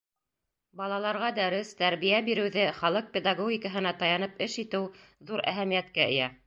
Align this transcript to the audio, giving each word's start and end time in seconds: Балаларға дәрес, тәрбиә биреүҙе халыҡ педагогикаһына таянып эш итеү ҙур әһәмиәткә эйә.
Балаларға 0.79 1.29
дәрес, 1.39 1.73
тәрбиә 1.83 2.21
биреүҙе 2.31 2.65
халыҡ 2.79 3.13
педагогикаһына 3.19 3.93
таянып 4.05 4.45
эш 4.49 4.61
итеү 4.67 4.91
ҙур 5.31 5.47
әһәмиәткә 5.55 6.09
эйә. 6.15 6.35